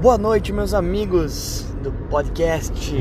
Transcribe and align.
Boa 0.00 0.16
noite, 0.16 0.50
meus 0.50 0.72
amigos 0.72 1.66
do 1.82 1.92
podcast. 2.08 2.96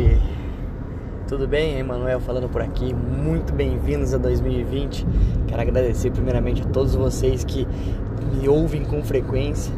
Tudo 1.29 1.47
bem? 1.47 1.79
Emanuel 1.79 2.19
falando 2.19 2.49
por 2.49 2.61
aqui. 2.61 2.93
Muito 2.93 3.53
bem-vindos 3.53 4.13
a 4.13 4.17
2020. 4.17 5.08
Quero 5.47 5.61
agradecer 5.61 6.11
primeiramente 6.11 6.61
a 6.61 6.65
todos 6.65 6.95
vocês 6.95 7.45
que 7.45 7.65
me 8.33 8.49
ouvem 8.49 8.83
com 8.83 9.01
frequência. 9.01 9.73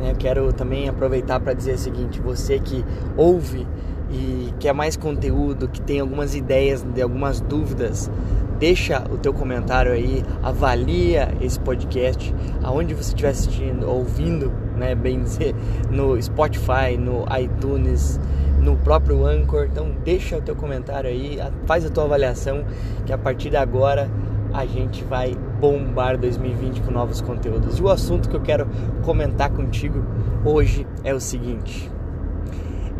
Né? 0.00 0.16
Quero 0.18 0.52
também 0.52 0.88
aproveitar 0.88 1.38
para 1.38 1.52
dizer 1.52 1.74
o 1.74 1.78
seguinte: 1.78 2.20
você 2.20 2.58
que 2.58 2.84
ouve 3.16 3.64
e 4.10 4.52
quer 4.60 4.72
mais 4.72 4.96
conteúdo, 4.96 5.68
que 5.68 5.80
tem 5.80 6.00
algumas 6.00 6.34
ideias, 6.34 6.82
de 6.82 7.02
algumas 7.02 7.40
dúvidas, 7.40 8.10
deixa 8.58 9.04
o 9.10 9.16
teu 9.16 9.32
comentário 9.32 9.92
aí, 9.92 10.22
avalia 10.42 11.34
esse 11.40 11.58
podcast, 11.58 12.34
aonde 12.62 12.94
você 12.94 13.10
estiver 13.10 13.30
assistindo, 13.30 13.88
ouvindo, 13.88 14.52
né, 14.76 14.94
bem 14.94 15.22
dizer, 15.22 15.54
no 15.90 16.20
Spotify, 16.20 16.96
no 16.98 17.24
iTunes, 17.38 18.20
no 18.60 18.76
próprio 18.76 19.26
Anchor. 19.26 19.68
Então 19.70 19.90
deixa 20.04 20.36
o 20.36 20.40
teu 20.40 20.56
comentário 20.56 21.10
aí, 21.10 21.38
faz 21.66 21.84
a 21.84 21.90
tua 21.90 22.04
avaliação, 22.04 22.64
que 23.04 23.12
a 23.12 23.18
partir 23.18 23.50
de 23.50 23.56
agora 23.56 24.10
a 24.52 24.64
gente 24.64 25.02
vai 25.04 25.34
bombar 25.60 26.16
2020 26.16 26.82
com 26.82 26.92
novos 26.92 27.20
conteúdos. 27.20 27.78
E 27.78 27.82
o 27.82 27.88
assunto 27.88 28.28
que 28.28 28.36
eu 28.36 28.40
quero 28.40 28.66
comentar 29.02 29.50
contigo 29.50 30.04
hoje 30.44 30.86
é 31.02 31.12
o 31.12 31.20
seguinte: 31.20 31.90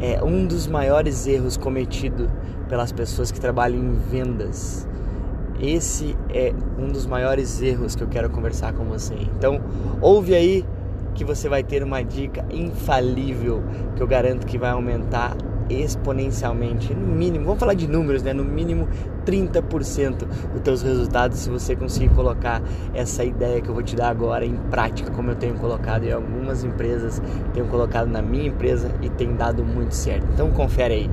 é 0.00 0.22
um 0.22 0.46
dos 0.46 0.66
maiores 0.66 1.26
erros 1.26 1.56
cometidos 1.56 2.28
pelas 2.68 2.92
pessoas 2.92 3.30
que 3.30 3.40
trabalham 3.40 3.78
em 3.78 3.94
vendas. 3.94 4.88
Esse 5.60 6.16
é 6.30 6.52
um 6.78 6.88
dos 6.88 7.06
maiores 7.06 7.62
erros 7.62 7.94
que 7.94 8.02
eu 8.02 8.08
quero 8.08 8.28
conversar 8.28 8.72
com 8.72 8.84
você. 8.84 9.14
Então, 9.14 9.60
ouve 10.00 10.34
aí 10.34 10.64
que 11.14 11.24
você 11.24 11.48
vai 11.48 11.62
ter 11.62 11.82
uma 11.82 12.02
dica 12.02 12.44
infalível 12.50 13.62
que 13.94 14.02
eu 14.02 14.06
garanto 14.06 14.46
que 14.46 14.58
vai 14.58 14.70
aumentar 14.70 15.36
exponencialmente, 15.68 16.94
no 16.94 17.06
mínimo, 17.14 17.44
vamos 17.46 17.60
falar 17.60 17.74
de 17.74 17.86
números, 17.88 18.22
né? 18.22 18.32
No 18.32 18.44
mínimo 18.44 18.88
30% 19.24 20.26
os 20.54 20.60
teus 20.60 20.82
resultados 20.82 21.38
se 21.38 21.48
você 21.48 21.74
conseguir 21.74 22.10
colocar 22.14 22.62
essa 22.92 23.24
ideia 23.24 23.60
que 23.60 23.68
eu 23.68 23.74
vou 23.74 23.82
te 23.82 23.96
dar 23.96 24.10
agora 24.10 24.44
em 24.44 24.56
prática, 24.70 25.10
como 25.10 25.30
eu 25.30 25.36
tenho 25.36 25.54
colocado 25.54 26.04
em 26.04 26.12
algumas 26.12 26.64
empresas, 26.64 27.22
tenho 27.52 27.66
colocado 27.66 28.08
na 28.08 28.20
minha 28.20 28.48
empresa 28.48 28.90
e 29.00 29.08
tem 29.08 29.34
dado 29.34 29.64
muito 29.64 29.94
certo. 29.94 30.26
Então 30.32 30.50
confere 30.50 30.94
aí. 30.94 31.10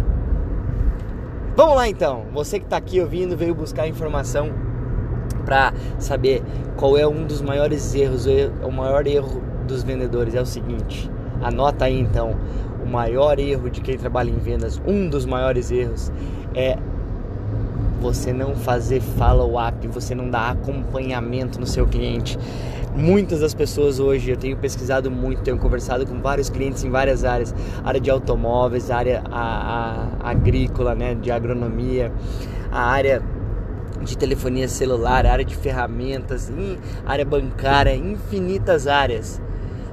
Vamos 1.56 1.76
lá 1.76 1.88
então. 1.88 2.26
Você 2.34 2.60
que 2.60 2.66
está 2.66 2.78
aqui 2.78 3.00
ouvindo 3.00 3.38
veio 3.38 3.56
buscar 3.56 3.88
informação 3.88 4.50
para 5.46 5.74
saber 5.98 6.44
qual 6.76 6.98
é 6.98 7.08
um 7.08 7.26
dos 7.26 7.42
maiores 7.42 7.96
erros, 7.96 8.26
o 8.64 8.72
maior 8.72 9.08
erro 9.08 9.42
dos 9.68 9.84
vendedores 9.84 10.36
é 10.36 10.42
o 10.42 10.46
seguinte. 10.46 11.10
Anota 11.42 11.86
aí 11.86 12.00
então, 12.00 12.36
o 12.84 12.88
maior 12.88 13.39
erro 13.39 13.70
de 13.70 13.81
quem 13.81 13.97
trabalha 13.97 14.30
em 14.30 14.38
vendas, 14.38 14.81
um 14.86 15.08
dos 15.08 15.25
maiores 15.25 15.72
erros 15.72 16.11
é 16.56 16.78
você 18.02 18.34
não 18.34 18.56
fazer 18.56 19.00
follow-up, 19.00 19.88
você 19.88 20.16
não 20.16 20.30
dar 20.30 20.52
acompanhamento 20.52 21.59
no 21.59 21.67
seu 21.67 21.86
cliente. 21.86 22.38
Muitas 22.95 23.39
das 23.39 23.53
pessoas 23.53 24.00
hoje, 24.00 24.31
eu 24.31 24.38
tenho 24.38 24.58
pesquisado 24.58 25.09
muito, 25.09 25.44
tenho 25.44 25.58
conversado 25.58 26.06
com 26.06 26.19
vários 26.19 26.50
clientes 26.50 26.84
em 26.84 26.89
várias 26.89 27.23
áreas, 27.23 27.53
área 27.86 28.02
de 28.02 28.09
automóveis, 28.09 28.89
área 28.89 29.23
a, 29.31 30.09
a, 30.19 30.30
agrícola, 30.31 30.94
né, 30.95 31.16
de 31.16 31.31
agronomia, 31.31 32.12
a 32.72 32.81
área 32.81 33.22
de 34.02 34.17
telefonia 34.17 34.67
celular, 34.67 35.25
área 35.25 35.45
de 35.45 35.56
ferramentas, 35.56 36.52
área 37.06 37.23
bancária, 37.23 37.95
infinitas 37.95 38.88
áreas 38.88 39.39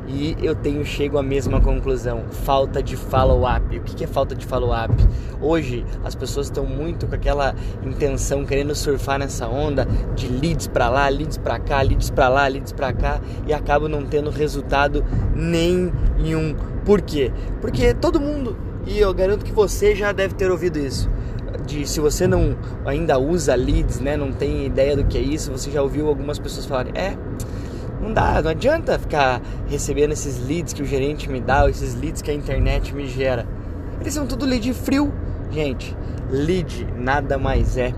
e 0.09 0.37
eu 0.42 0.55
tenho 0.55 0.84
chego 0.84 1.19
à 1.19 1.23
mesma 1.23 1.61
conclusão: 1.61 2.25
falta 2.45 2.83
de 2.83 2.97
follow-up. 2.97 3.78
O 3.78 3.83
que 3.83 4.05
é 4.05 4.06
falta 4.06 4.34
de 4.34 4.47
follow-up? 4.47 4.95
Hoje 5.41 5.84
as 6.03 6.15
pessoas 6.15 6.47
estão 6.47 6.65
muito 6.65 7.06
com 7.06 7.15
aquela 7.15 7.55
intenção 7.84 8.44
querendo 8.44 8.75
surfar 8.75 9.19
nessa 9.19 9.47
onda 9.47 9.87
de 10.16 10.28
leads 10.28 10.66
para 10.66 10.88
lá, 10.88 11.09
leads 11.09 11.37
para 11.37 11.59
cá, 11.59 11.82
leads 11.82 12.10
para 12.10 12.28
lá, 12.28 12.49
leads 12.49 12.72
para 12.72 12.93
cá 12.93 13.21
e 13.47 13.53
acabam 13.53 13.88
não 13.88 14.05
tendo 14.06 14.31
resultado 14.31 15.05
nenhum. 15.34 16.56
Por 16.84 17.03
quê? 17.03 17.31
Porque 17.61 17.93
todo 17.93 18.19
mundo 18.19 18.56
e 18.87 18.99
eu 18.99 19.12
garanto 19.12 19.44
que 19.44 19.53
você 19.53 19.94
já 19.94 20.12
deve 20.12 20.34
ter 20.34 20.50
ouvido 20.50 20.78
isso. 20.78 21.11
De, 21.66 21.87
se 21.87 22.00
você 22.00 22.27
não 22.27 22.56
ainda 22.87 23.19
usa 23.19 23.55
leads, 23.55 24.00
né, 24.00 24.16
não 24.16 24.32
tem 24.32 24.65
ideia 24.65 24.97
do 24.97 25.05
que 25.05 25.19
é 25.19 25.21
isso, 25.21 25.50
você 25.50 25.71
já 25.71 25.82
ouviu 25.82 26.09
algumas 26.09 26.38
pessoas 26.38 26.65
falarem: 26.65 26.93
"É, 26.94 27.16
não 28.08 28.14
dá, 28.14 28.42
não 28.42 28.50
adianta 28.50 28.98
ficar 28.98 29.41
recebendo 29.69 30.12
esses 30.12 30.44
leads 30.46 30.72
que 30.72 30.82
o 30.82 30.86
gerente 30.86 31.28
me 31.30 31.41
dá, 31.41 31.62
ou 31.62 31.69
esses 31.69 31.94
leads 31.94 32.22
que 32.22 32.30
a 32.30 32.34
internet 32.34 32.94
me 32.94 33.06
gera. 33.06 33.46
Eles 34.00 34.14
são 34.14 34.26
tudo 34.26 34.46
lead 34.46 34.72
frio, 34.72 35.12
gente. 35.50 35.94
Lead 36.30 36.86
nada 36.96 37.38
mais 37.38 37.76
é 37.76 37.92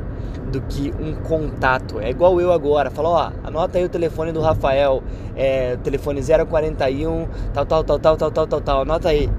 do 0.51 0.61
que 0.63 0.93
um 1.01 1.15
contato. 1.15 2.01
É 2.01 2.11
igual 2.11 2.41
eu 2.41 2.53
agora, 2.53 2.91
falo, 2.91 3.11
ó, 3.11 3.31
anota 3.45 3.79
aí 3.79 3.85
o 3.85 3.89
telefone 3.89 4.33
do 4.33 4.41
Rafael, 4.41 5.03
é, 5.37 5.77
telefone 5.77 6.21
041, 6.21 7.29
tal, 7.55 7.67
tal, 7.67 7.85
tal, 7.85 7.99
tal, 7.99 8.17
tal, 8.17 8.31
tal, 8.31 8.47
tal, 8.47 8.61
tal, 8.61 8.83
anota 8.83 9.09
aí. 9.09 9.31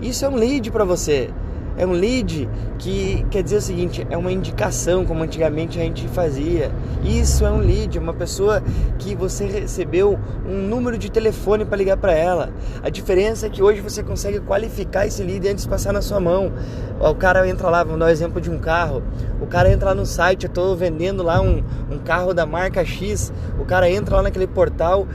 Isso 0.00 0.24
é 0.24 0.28
um 0.28 0.34
lead 0.34 0.70
para 0.70 0.84
você. 0.84 1.30
É 1.76 1.86
um 1.86 1.92
lead 1.92 2.48
que 2.78 3.24
quer 3.30 3.42
dizer 3.42 3.56
o 3.56 3.60
seguinte, 3.60 4.06
é 4.10 4.16
uma 4.16 4.30
indicação 4.30 5.04
como 5.04 5.22
antigamente 5.22 5.78
a 5.78 5.82
gente 5.82 6.06
fazia. 6.08 6.70
Isso 7.02 7.44
é 7.44 7.50
um 7.50 7.58
lead, 7.58 7.98
uma 7.98 8.12
pessoa 8.12 8.62
que 8.98 9.14
você 9.14 9.46
recebeu 9.46 10.18
um 10.46 10.54
número 10.54 10.98
de 10.98 11.10
telefone 11.10 11.64
para 11.64 11.76
ligar 11.76 11.96
para 11.96 12.12
ela. 12.12 12.52
A 12.82 12.90
diferença 12.90 13.46
é 13.46 13.50
que 13.50 13.62
hoje 13.62 13.80
você 13.80 14.02
consegue 14.02 14.40
qualificar 14.40 15.06
esse 15.06 15.22
lead 15.22 15.48
antes 15.48 15.64
de 15.64 15.70
passar 15.70 15.92
na 15.92 16.02
sua 16.02 16.20
mão. 16.20 16.52
O 17.00 17.14
cara 17.14 17.46
entra 17.48 17.68
lá, 17.70 17.82
vamos 17.82 17.98
dar 17.98 18.06
o 18.06 18.08
um 18.08 18.12
exemplo 18.12 18.40
de 18.40 18.50
um 18.50 18.58
carro. 18.58 19.02
O 19.40 19.46
cara 19.46 19.70
entra 19.72 19.90
lá 19.90 19.94
no 19.94 20.06
site, 20.06 20.44
eu 20.44 20.48
estou 20.48 20.76
vendendo 20.76 21.22
lá 21.22 21.40
um, 21.40 21.62
um 21.90 21.98
carro 21.98 22.34
da 22.34 22.44
marca 22.44 22.84
X. 22.84 23.32
O 23.58 23.64
cara 23.64 23.90
entra 23.90 24.16
lá 24.16 24.22
naquele 24.22 24.46
portal, 24.46 25.06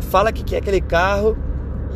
fala 0.00 0.30
que 0.32 0.44
quer 0.44 0.58
aquele 0.58 0.80
carro 0.80 1.36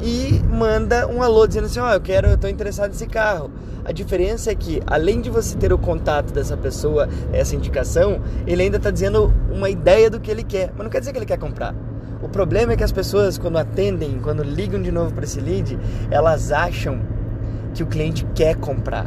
e 0.02 0.40
manda 0.48 1.06
um 1.06 1.22
alô 1.22 1.46
dizendo 1.46 1.66
assim, 1.66 1.80
ó, 1.80 1.90
oh, 1.90 1.92
eu 1.94 2.00
quero, 2.00 2.28
eu 2.28 2.36
tô 2.36 2.48
interessado 2.48 2.90
nesse 2.90 3.06
carro. 3.06 3.50
A 3.84 3.92
diferença 3.92 4.50
é 4.50 4.54
que, 4.54 4.82
além 4.86 5.20
de 5.20 5.30
você 5.30 5.56
ter 5.56 5.72
o 5.72 5.78
contato 5.78 6.32
dessa 6.32 6.56
pessoa, 6.56 7.08
essa 7.32 7.54
indicação, 7.54 8.20
ele 8.46 8.62
ainda 8.62 8.78
está 8.78 8.90
dizendo 8.90 9.32
uma 9.50 9.70
ideia 9.70 10.10
do 10.10 10.18
que 10.18 10.30
ele 10.30 10.42
quer, 10.42 10.72
mas 10.74 10.82
não 10.84 10.90
quer 10.90 10.98
dizer 11.00 11.12
que 11.12 11.18
ele 11.18 11.26
quer 11.26 11.38
comprar. 11.38 11.74
O 12.22 12.28
problema 12.28 12.72
é 12.72 12.76
que 12.76 12.82
as 12.82 12.92
pessoas, 12.92 13.38
quando 13.38 13.58
atendem, 13.58 14.18
quando 14.20 14.42
ligam 14.42 14.82
de 14.82 14.90
novo 14.90 15.14
para 15.14 15.24
esse 15.24 15.40
lead, 15.40 15.78
elas 16.10 16.50
acham 16.50 17.00
que 17.72 17.82
o 17.82 17.86
cliente 17.86 18.26
quer 18.34 18.56
comprar. 18.56 19.06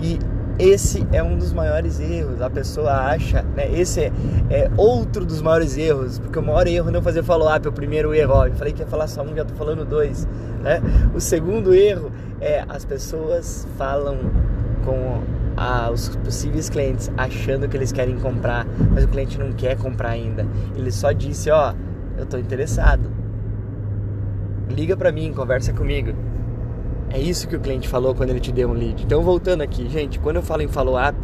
E 0.00 0.18
esse 0.58 1.06
é 1.12 1.22
um 1.22 1.36
dos 1.36 1.52
maiores 1.52 1.98
erros. 2.00 2.40
A 2.40 2.50
pessoa 2.50 2.92
acha, 2.92 3.42
né? 3.56 3.70
Esse 3.72 4.00
é, 4.00 4.12
é 4.50 4.70
outro 4.76 5.24
dos 5.24 5.42
maiores 5.42 5.76
erros, 5.76 6.18
porque 6.18 6.38
o 6.38 6.42
maior 6.42 6.66
erro 6.66 6.88
é 6.88 6.92
não 6.92 7.02
fazer 7.02 7.22
follow-up, 7.22 7.66
é 7.66 7.68
o 7.68 7.72
primeiro 7.72 8.14
erro. 8.14 8.34
Ó, 8.34 8.46
eu 8.46 8.54
falei 8.54 8.72
que 8.72 8.80
ia 8.80 8.86
falar 8.86 9.06
só 9.06 9.22
um, 9.22 9.34
já 9.34 9.44
tô 9.44 9.54
falando 9.54 9.84
dois, 9.84 10.26
né? 10.62 10.80
O 11.14 11.20
segundo 11.20 11.74
erro 11.74 12.10
é 12.40 12.64
as 12.68 12.84
pessoas 12.84 13.66
falam 13.76 14.18
com 14.84 15.22
a, 15.56 15.90
os 15.90 16.08
possíveis 16.16 16.68
clientes 16.68 17.10
achando 17.16 17.68
que 17.68 17.76
eles 17.76 17.92
querem 17.92 18.16
comprar, 18.18 18.66
mas 18.92 19.04
o 19.04 19.08
cliente 19.08 19.38
não 19.38 19.52
quer 19.52 19.76
comprar 19.76 20.10
ainda. 20.10 20.46
Ele 20.76 20.90
só 20.90 21.12
disse, 21.12 21.50
ó, 21.50 21.74
eu 22.18 22.26
tô 22.26 22.38
interessado. 22.38 23.10
Liga 24.68 24.96
para 24.96 25.12
mim, 25.12 25.32
conversa 25.32 25.72
comigo. 25.72 26.12
É 27.14 27.20
isso 27.20 27.46
que 27.46 27.54
o 27.54 27.60
cliente 27.60 27.88
falou 27.88 28.12
quando 28.12 28.30
ele 28.30 28.40
te 28.40 28.50
deu 28.50 28.68
um 28.68 28.72
lead. 28.72 29.04
Então, 29.04 29.22
voltando 29.22 29.60
aqui, 29.60 29.88
gente, 29.88 30.18
quando 30.18 30.34
eu 30.34 30.42
falo 30.42 30.62
em 30.62 30.66
follow-up, 30.66 31.16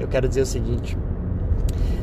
eu 0.00 0.08
quero 0.08 0.26
dizer 0.26 0.40
o 0.40 0.46
seguinte: 0.46 0.96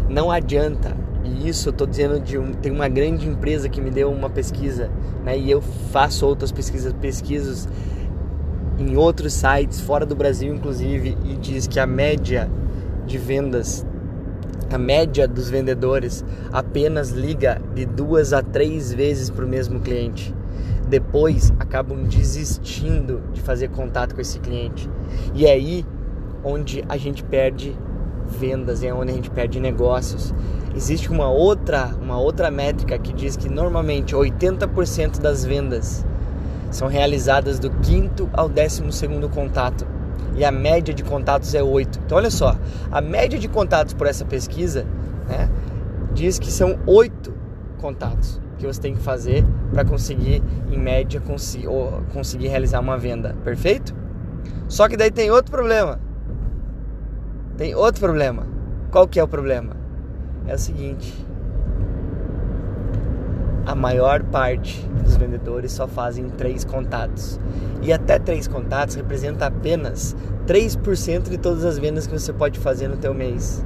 não 0.08 0.30
adianta, 0.30 0.96
e 1.24 1.50
isso 1.50 1.70
eu 1.70 1.72
estou 1.72 1.88
dizendo 1.88 2.20
de 2.20 2.38
um, 2.38 2.54
tem 2.54 2.72
uma 2.72 2.88
grande 2.88 3.28
empresa 3.28 3.68
que 3.68 3.82
me 3.82 3.90
deu 3.90 4.12
uma 4.12 4.30
pesquisa, 4.30 4.92
né, 5.26 5.36
e 5.36 5.50
eu 5.50 5.60
faço 5.60 6.24
outras 6.28 6.52
pesquisas, 6.52 6.94
pesquisas 6.94 7.68
em 8.78 8.96
outros 8.96 9.34
sites, 9.34 9.82
fora 9.82 10.06
do 10.06 10.16
Brasil 10.16 10.54
inclusive, 10.54 11.18
e 11.26 11.36
diz 11.36 11.66
que 11.66 11.80
a 11.80 11.88
média 11.88 12.48
de 13.08 13.18
vendas, 13.18 13.84
a 14.76 14.78
média 14.78 15.28
dos 15.28 15.50
vendedores 15.50 16.24
apenas 16.52 17.12
liga 17.12 17.62
de 17.74 17.86
duas 17.86 18.34
a 18.34 18.42
três 18.42 18.94
vezes 18.94 19.30
para 19.30 19.46
o 19.46 19.48
mesmo 19.48 19.80
cliente 19.80 20.34
depois 20.92 21.54
acabam 21.58 22.04
desistindo 22.04 23.22
de 23.32 23.40
fazer 23.40 23.70
contato 23.70 24.14
com 24.14 24.20
esse 24.20 24.40
cliente. 24.40 24.90
E 25.34 25.46
é 25.46 25.54
aí 25.54 25.86
onde 26.44 26.84
a 26.90 26.98
gente 26.98 27.24
perde 27.24 27.74
vendas, 28.28 28.84
é 28.84 28.94
onde 28.94 29.12
a 29.12 29.16
gente 29.16 29.32
perde 29.32 29.58
negócios. 29.58 30.34
Existe 30.76 31.10
uma 31.10 31.30
outra, 31.30 31.96
uma 32.02 32.20
outra 32.20 32.52
métrica 32.52 33.00
que 33.00 33.14
diz 33.14 33.38
que 33.38 33.48
normalmente 33.48 34.14
80% 34.14 35.22
das 35.22 35.46
vendas 35.46 36.06
são 36.70 36.90
realizadas 36.90 37.58
do 37.58 37.70
quinto 37.70 38.30
ao 38.34 38.50
décimo 38.50 38.92
segundo 38.92 39.30
contato. 39.30 39.88
E 40.36 40.46
a 40.46 40.52
média 40.52 40.94
de 40.94 41.04
contatos 41.04 41.54
é 41.54 41.62
8. 41.62 42.00
Então 42.06 42.18
olha 42.18 42.30
só, 42.30 42.56
a 42.92 43.02
média 43.02 43.38
de 43.38 43.48
contatos 43.48 43.94
por 43.94 44.08
essa 44.08 44.26
pesquisa 44.26 44.86
né, 45.28 45.50
diz 46.14 46.40
que 46.40 46.52
são 46.52 46.80
8 46.86 47.34
contatos. 47.80 48.40
que 48.58 48.68
você 48.68 48.80
tem 48.80 48.94
que 48.94 49.02
fazer 49.02 49.44
para 49.74 49.84
conseguir, 49.84 50.44
em 50.72 50.78
média, 50.78 51.20
conseguir, 52.14 52.48
realizar 52.48 52.80
uma 52.80 52.98
venda. 52.98 53.36
Perfeito? 53.44 53.96
Só 54.68 54.88
que 54.88 54.96
daí 54.96 55.10
tem 55.10 55.32
outro 55.32 55.52
problema. 55.52 56.00
Tem 57.58 57.74
outro 57.74 58.00
problema. 58.00 58.46
Qual 58.92 59.08
que 59.08 59.20
é 59.20 59.24
o 59.24 59.28
problema? 59.28 59.76
É 60.48 60.54
o 60.54 60.60
seguinte. 60.60 61.26
A 63.66 63.76
maior 63.76 64.24
parte 64.24 64.86
dos 65.04 65.16
vendedores 65.18 65.72
só 65.72 65.88
fazem 65.88 66.30
três 66.30 66.66
contatos. 66.66 67.40
E 67.82 67.94
até 67.94 68.18
três 68.18 68.48
contatos 68.48 68.96
representa 68.96 69.46
apenas 69.46 70.16
3% 70.48 71.30
de 71.30 71.38
todas 71.38 71.64
as 71.64 71.78
vendas 71.78 72.08
que 72.08 72.14
você 72.14 72.34
pode 72.34 72.60
fazer 72.60 72.88
no 72.88 72.98
teu 72.98 73.14
mês. 73.14 73.64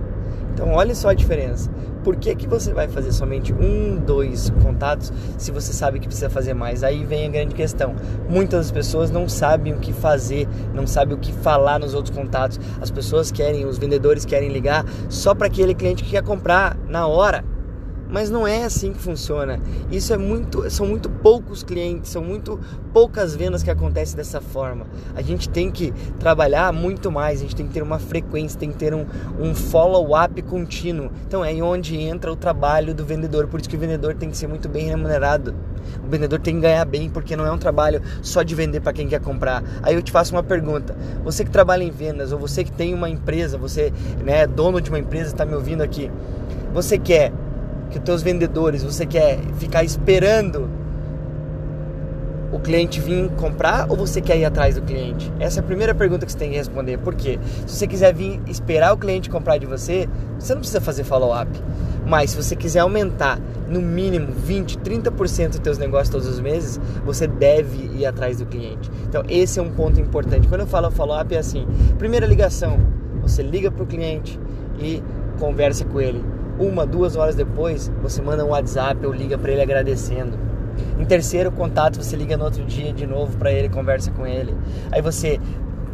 Então 0.54 0.72
olha 0.74 0.96
só 0.96 1.10
a 1.10 1.14
diferença. 1.14 1.70
Por 2.04 2.16
que, 2.16 2.34
que 2.36 2.48
você 2.48 2.72
vai 2.72 2.88
fazer 2.88 3.12
somente 3.12 3.54
um, 3.54 3.98
dois 3.98 4.50
contatos 4.62 5.12
se 5.38 5.52
você 5.52 5.74
sabe 5.74 6.00
que 6.00 6.08
precisa 6.08 6.30
fazer 6.30 6.54
mais? 6.54 6.84
Aí 6.84 7.04
vem 7.04 7.26
a 7.26 7.30
grande 7.30 7.56
questão. 7.56 7.96
Muitas 8.30 8.72
pessoas 8.72 9.12
não 9.12 9.28
sabem 9.28 9.74
o 9.74 9.80
que 9.80 9.92
fazer, 9.92 10.48
não 10.74 10.86
sabem 10.86 11.16
o 11.16 11.20
que 11.20 11.34
falar 11.34 11.80
nos 11.80 11.94
outros 11.94 12.16
contatos. 12.16 12.60
As 12.80 12.92
pessoas 12.92 13.32
querem, 13.32 13.66
os 13.66 13.78
vendedores 13.78 14.24
querem 14.24 14.50
ligar 14.50 14.86
só 15.10 15.34
para 15.34 15.48
aquele 15.48 15.74
cliente 15.74 16.04
que 16.04 16.12
quer 16.12 16.24
comprar 16.24 16.78
na 16.88 17.08
hora. 17.08 17.55
Mas 18.16 18.30
não 18.30 18.48
é 18.48 18.64
assim 18.64 18.94
que 18.94 19.00
funciona. 19.00 19.60
Isso 19.92 20.14
é 20.14 20.18
muito, 20.18 20.70
são 20.70 20.88
muito 20.88 21.10
poucos 21.10 21.64
clientes, 21.64 22.12
são 22.12 22.24
muito 22.24 22.58
poucas 22.94 23.36
vendas 23.36 23.62
que 23.62 23.70
acontecem 23.70 24.16
dessa 24.16 24.40
forma. 24.40 24.88
A 25.14 25.22
gente 25.22 25.50
tem 25.50 25.70
que 25.70 25.92
trabalhar 26.18 26.72
muito 26.72 27.12
mais, 27.12 27.40
a 27.40 27.42
gente 27.42 27.58
tem 27.58 27.68
que 27.68 27.74
ter 27.74 27.84
uma 27.84 28.00
frequência, 28.00 28.58
tem 28.58 28.72
que 28.72 28.78
ter 28.78 28.94
um, 28.94 29.06
um 29.38 29.54
follow-up 29.54 30.42
contínuo. 30.44 31.12
Então 31.28 31.44
é 31.44 31.52
onde 31.56 31.98
entra 31.98 32.32
o 32.32 32.38
trabalho 32.38 32.96
do 32.96 33.04
vendedor. 33.04 33.48
Por 33.48 33.60
isso 33.60 33.68
que 33.68 33.76
o 33.76 33.80
vendedor 33.80 34.16
tem 34.16 34.30
que 34.30 34.38
ser 34.38 34.48
muito 34.48 34.70
bem 34.70 34.86
remunerado. 34.88 35.54
O 36.02 36.10
vendedor 36.10 36.40
tem 36.40 36.56
que 36.56 36.62
ganhar 36.62 36.86
bem, 36.86 37.10
porque 37.10 37.36
não 37.36 37.46
é 37.46 37.52
um 37.52 37.58
trabalho 37.58 38.02
só 38.22 38.44
de 38.44 38.56
vender 38.56 38.80
para 38.80 38.94
quem 38.94 39.10
quer 39.10 39.20
comprar. 39.20 39.62
Aí 39.84 39.94
eu 39.94 40.02
te 40.02 40.14
faço 40.14 40.34
uma 40.34 40.42
pergunta: 40.42 40.96
você 41.22 41.44
que 41.44 41.52
trabalha 41.52 41.84
em 41.84 41.92
vendas 41.92 42.32
ou 42.32 42.40
você 42.40 42.64
que 42.64 42.72
tem 42.72 42.94
uma 42.94 43.10
empresa, 43.10 43.58
você 43.58 43.92
né, 44.24 44.44
é 44.44 44.48
dono 44.48 44.80
de 44.80 44.90
uma 44.90 45.00
empresa, 45.00 45.32
está 45.32 45.46
me 45.46 45.54
ouvindo 45.54 45.82
aqui, 45.82 46.10
você 46.74 46.98
quer 46.98 47.34
que 47.96 48.00
os 48.00 48.04
teus 48.04 48.22
vendedores, 48.22 48.84
você 48.84 49.06
quer 49.06 49.40
ficar 49.58 49.84
esperando 49.84 50.70
o 52.52 52.60
cliente 52.60 53.00
vir 53.00 53.30
comprar 53.32 53.90
ou 53.90 53.96
você 53.96 54.22
quer 54.22 54.38
ir 54.38 54.46
atrás 54.46 54.76
do 54.76 54.82
cliente? 54.82 55.32
Essa 55.40 55.60
é 55.60 55.62
a 55.62 55.64
primeira 55.64 55.96
pergunta 55.96 56.26
que 56.26 56.32
você 56.32 56.38
tem 56.38 56.52
que 56.52 56.58
responder. 56.58 56.98
Por 56.98 57.16
quê? 57.16 57.40
Se 57.66 57.78
você 57.78 57.88
quiser 57.88 58.14
vir 58.14 58.42
esperar 58.48 58.94
o 58.94 58.98
cliente 58.98 59.30
comprar 59.30 59.58
de 59.58 59.66
você, 59.66 60.10
você 60.38 60.54
não 60.54 60.60
precisa 60.60 60.82
fazer 60.82 61.06
follow-up. 61.06 61.50
Mas 62.06 62.32
se 62.32 62.38
você 62.38 62.56
quiser 62.56 62.80
aumentar 62.80 63.40
no 63.68 63.82
mínimo 63.82 64.28
20, 64.32 64.78
30% 64.80 65.50
dos 65.50 65.60
teus 65.60 65.78
negócios 65.78 66.10
todos 66.10 66.28
os 66.28 66.40
meses, 66.40 66.80
você 67.06 67.28
deve 67.28 67.98
ir 67.98 68.06
atrás 68.06 68.40
do 68.40 68.46
cliente. 68.46 68.92
Então 69.08 69.24
esse 69.30 69.58
é 69.58 69.62
um 69.62 69.72
ponto 69.72 70.00
importante. 70.02 70.48
Quando 70.48 70.62
eu 70.62 70.68
falo 70.68 70.92
follow-up 70.92 71.34
é 71.34 71.40
assim, 71.40 71.66
primeira 71.98 72.28
ligação, 72.28 72.78
você 73.22 73.42
liga 73.42 73.72
para 73.72 73.84
o 73.84 73.88
cliente 73.88 74.38
e 74.80 75.02
conversa 75.40 75.86
com 75.86 76.02
ele 76.02 76.35
uma, 76.60 76.86
duas 76.86 77.16
horas 77.16 77.36
depois, 77.36 77.92
você 78.02 78.22
manda 78.22 78.46
um 78.46 78.50
WhatsApp 78.50 79.06
ou 79.06 79.14
liga 79.14 79.38
para 79.38 79.52
ele 79.52 79.62
agradecendo. 79.62 80.38
Em 81.00 81.06
terceiro 81.06 81.52
contato, 81.52 82.02
você 82.02 82.16
liga 82.16 82.38
no 82.38 82.46
outro 82.46 82.64
dia 82.66 82.92
de 82.94 83.06
novo 83.06 83.38
para 83.38 83.52
ele, 83.52 83.70
conversa 83.70 84.12
com 84.12 84.26
ele. 84.26 84.56
Aí 84.92 85.02
você 85.02 85.40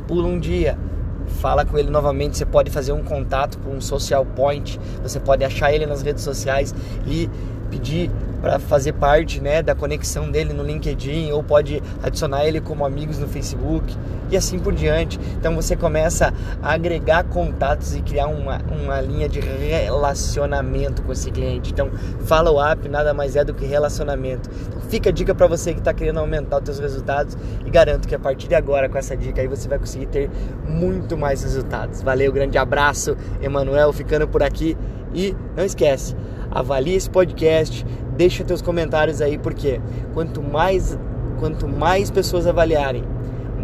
pula 0.07 0.27
um 0.27 0.39
dia, 0.39 0.77
fala 1.25 1.65
com 1.65 1.77
ele 1.77 1.89
novamente. 1.89 2.37
Você 2.37 2.45
pode 2.45 2.69
fazer 2.69 2.91
um 2.91 3.03
contato 3.03 3.57
com 3.59 3.71
um 3.71 3.81
social 3.81 4.25
point, 4.25 4.79
você 5.01 5.19
pode 5.19 5.43
achar 5.43 5.73
ele 5.73 5.85
nas 5.85 6.01
redes 6.01 6.23
sociais 6.23 6.73
e 7.05 7.29
pedir 7.71 8.11
para 8.41 8.59
fazer 8.59 8.93
parte 8.93 9.39
né, 9.39 9.61
da 9.61 9.73
conexão 9.73 10.29
dele 10.29 10.51
no 10.51 10.63
LinkedIn 10.63 11.31
ou 11.31 11.43
pode 11.43 11.81
adicionar 12.03 12.45
ele 12.45 12.59
como 12.59 12.83
amigos 12.85 13.19
no 13.19 13.27
Facebook 13.27 13.95
e 14.29 14.35
assim 14.35 14.59
por 14.59 14.73
diante. 14.73 15.19
Então 15.37 15.55
você 15.55 15.75
começa 15.75 16.33
a 16.61 16.73
agregar 16.73 17.23
contatos 17.25 17.95
e 17.95 18.01
criar 18.01 18.27
uma, 18.27 18.59
uma 18.83 18.99
linha 18.99 19.29
de 19.29 19.39
relacionamento 19.39 21.03
com 21.03 21.11
esse 21.11 21.29
cliente. 21.29 21.71
Então, 21.71 21.91
follow-up 22.25 22.89
nada 22.89 23.13
mais 23.13 23.35
é 23.35 23.43
do 23.43 23.53
que 23.53 23.65
relacionamento. 23.65 24.49
Então, 24.67 24.81
fica 24.89 25.09
a 25.09 25.13
dica 25.13 25.35
para 25.35 25.47
você 25.47 25.73
que 25.73 25.79
está 25.79 25.93
querendo 25.93 26.19
aumentar 26.19 26.59
os 26.59 26.65
seus 26.65 26.79
resultados 26.79 27.37
e 27.65 27.69
garanto 27.69 28.07
que 28.07 28.15
a 28.15 28.19
partir 28.19 28.47
de 28.47 28.55
agora, 28.55 28.89
com 28.89 28.97
essa 28.97 29.15
dica 29.15 29.41
aí, 29.41 29.47
você 29.47 29.67
vai 29.67 29.77
conseguir 29.77 30.07
ter 30.07 30.29
muito 30.67 31.15
mais 31.15 31.43
resultados. 31.43 32.01
Valeu, 32.01 32.31
grande 32.31 32.57
abraço, 32.57 33.15
Emanuel, 33.41 33.93
ficando 33.93 34.27
por 34.27 34.41
aqui 34.41 34.75
e 35.13 35.35
não 35.55 35.63
esquece, 35.65 36.15
avalie 36.51 36.95
esse 36.95 37.09
podcast, 37.09 37.85
deixa 38.15 38.43
teus 38.43 38.61
comentários 38.61 39.21
aí, 39.21 39.37
porque 39.37 39.81
quanto 40.13 40.43
mais, 40.43 40.97
quanto 41.39 41.67
mais 41.67 42.11
pessoas 42.11 42.45
avaliarem, 42.45 43.03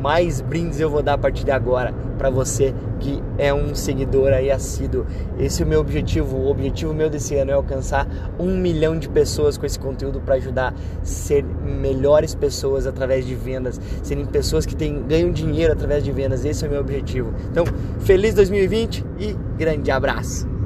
mais 0.02 0.42
brindes 0.42 0.80
eu 0.80 0.90
vou 0.90 1.04
dar 1.04 1.14
a 1.14 1.18
partir 1.18 1.44
de 1.44 1.52
agora 1.52 1.94
para 2.18 2.30
você 2.30 2.74
que 3.00 3.22
é 3.38 3.54
um 3.54 3.76
seguidor 3.76 4.34
aí 4.34 4.50
assíduo. 4.50 5.06
Esse 5.38 5.62
é 5.62 5.66
o 5.66 5.70
meu 5.70 5.80
objetivo. 5.80 6.36
O 6.36 6.50
objetivo 6.50 6.94
meu 6.94 7.10
desse 7.10 7.36
ano 7.36 7.52
é 7.52 7.54
alcançar 7.54 8.08
um 8.40 8.58
milhão 8.58 8.98
de 8.98 9.08
pessoas 9.08 9.58
com 9.58 9.66
esse 9.66 9.78
conteúdo 9.78 10.20
para 10.20 10.36
ajudar 10.36 10.74
a 10.74 11.06
ser 11.06 11.44
melhores 11.44 12.34
pessoas 12.34 12.88
através 12.88 13.26
de 13.26 13.36
vendas, 13.36 13.80
serem 14.02 14.26
pessoas 14.26 14.66
que 14.66 14.76
têm, 14.76 15.04
ganham 15.04 15.32
dinheiro 15.32 15.74
através 15.74 16.04
de 16.04 16.12
vendas. 16.12 16.44
Esse 16.44 16.66
é 16.66 16.68
o 16.68 16.72
meu 16.72 16.82
objetivo. 16.82 17.34
Então, 17.52 17.66
feliz 18.00 18.34
2020 18.34 19.06
e 19.20 19.36
grande 19.58 19.92
abraço! 19.92 20.57